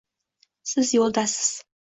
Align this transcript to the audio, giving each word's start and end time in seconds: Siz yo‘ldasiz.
Siz 0.71 0.95
yo‘ldasiz. 0.99 1.53